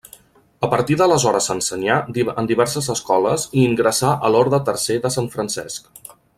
[0.67, 1.97] A partir d'aleshores ensenyà
[2.43, 5.93] en diverses escoles i ingressà a l'Orde Tercer de Sant Francesc.